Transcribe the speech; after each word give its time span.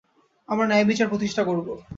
আমরা 0.49 0.65
ন্যায়বিচার 0.67 1.07
প্রতিষ্ঠা 1.07 1.43
করব। 1.43 1.67